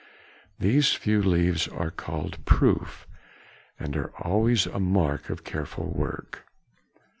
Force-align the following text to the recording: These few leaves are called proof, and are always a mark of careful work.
These 0.57 0.93
few 0.93 1.21
leaves 1.21 1.67
are 1.67 1.91
called 1.91 2.43
proof, 2.43 3.05
and 3.79 3.95
are 3.95 4.11
always 4.19 4.65
a 4.65 4.79
mark 4.79 5.29
of 5.29 5.43
careful 5.43 5.91
work. 5.95 6.47